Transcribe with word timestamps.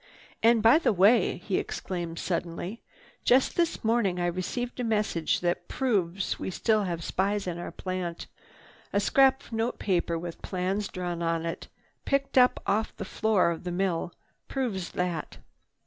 "And 0.41 0.63
by 0.63 0.79
the 0.79 0.91
way!" 0.91 1.37
he 1.37 1.59
exclaimed 1.59 2.17
suddenly. 2.17 2.81
"Just 3.23 3.55
this 3.55 3.83
morning 3.83 4.19
I 4.19 4.25
received 4.25 4.79
a 4.79 4.83
message 4.83 5.41
that 5.41 5.67
proves 5.67 6.39
we 6.39 6.49
still 6.49 6.85
have 6.85 7.03
spies 7.03 7.45
in 7.45 7.59
our 7.59 7.69
plant. 7.69 8.25
A 8.93 8.99
scrap 8.99 9.43
of 9.43 9.51
note 9.51 9.77
paper 9.77 10.17
with 10.17 10.41
plans 10.41 10.87
drawn 10.87 11.21
on 11.21 11.45
it, 11.45 11.67
picked 12.03 12.35
up 12.35 12.59
off 12.65 12.95
the 12.97 13.05
floor 13.05 13.51
of 13.51 13.63
the 13.63 13.69
mill, 13.71 14.11
proves 14.47 14.89
that. 14.93 15.37